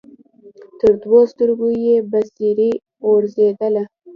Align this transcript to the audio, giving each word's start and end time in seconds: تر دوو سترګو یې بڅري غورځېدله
تر 0.79 0.91
دوو 1.03 1.19
سترګو 1.31 1.67
یې 1.85 1.95
بڅري 2.11 2.71
غورځېدله 3.05 3.83